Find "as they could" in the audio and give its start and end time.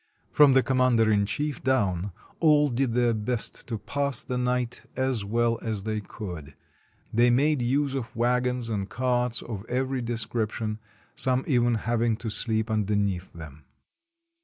5.61-6.55